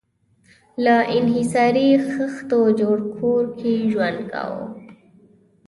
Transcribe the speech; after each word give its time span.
له 0.83 0.95
انحصاري 1.17 1.89
خښتو 2.11 2.59
جوړ 2.79 2.97
کور 3.17 3.43
کې 3.59 3.73
ژوند 3.91 4.19
کاوه. 4.31 4.65